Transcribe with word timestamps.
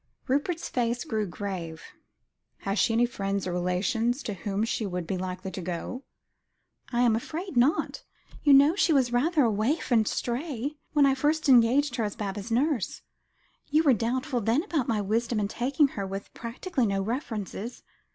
Rupert's 0.27 0.67
face 0.67 1.03
grew 1.03 1.27
grave. 1.27 1.83
"Has 2.61 2.79
she 2.79 2.91
any 2.93 3.05
friends 3.05 3.45
or 3.45 3.51
relations 3.53 4.23
to 4.23 4.33
whom 4.33 4.63
she 4.63 4.83
would 4.83 5.05
be 5.05 5.15
likely 5.15 5.51
to 5.51 5.61
go?" 5.61 6.01
"I 6.91 7.01
am 7.01 7.15
afraid 7.15 7.55
not. 7.55 8.03
You 8.41 8.51
know 8.53 8.75
she 8.75 8.93
was 8.93 9.13
rather 9.13 9.43
a 9.43 9.51
waif 9.51 9.91
and 9.91 10.07
stray, 10.07 10.77
when 10.93 11.05
I 11.05 11.13
first 11.13 11.47
engaged 11.47 11.97
her 11.97 12.03
as 12.03 12.15
Baba's 12.15 12.49
nurse. 12.49 13.03
You 13.67 13.83
were 13.83 13.93
doubtful 13.93 14.41
then 14.41 14.63
about 14.63 14.87
my 14.87 15.01
wisdom 15.01 15.39
in 15.39 15.47
taking 15.47 15.89
her 15.89 16.07
with 16.07 16.33
practically 16.33 16.87
no 16.87 17.03
references. 17.03 17.83